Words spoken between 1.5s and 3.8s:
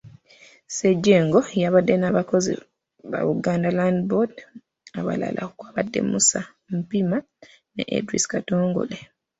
yabadde n’abakozi ba Buganda